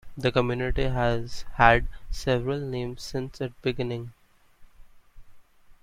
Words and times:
The 0.17 0.31
community 0.31 0.85
has 0.85 1.45
had 1.57 1.85
several 2.09 2.59
names 2.59 3.03
since 3.03 3.39
its 3.39 3.53
beginning. 3.61 4.13